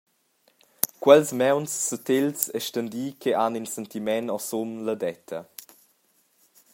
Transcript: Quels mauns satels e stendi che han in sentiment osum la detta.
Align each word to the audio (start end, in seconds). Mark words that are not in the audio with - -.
Quels 1.03 1.29
mauns 1.39 1.71
satels 1.87 2.39
e 2.57 2.59
stendi 2.67 3.05
che 3.21 3.31
han 3.43 3.57
in 3.59 3.67
sentiment 3.75 4.27
osum 4.37 4.71
la 4.85 4.95
detta. 5.03 5.39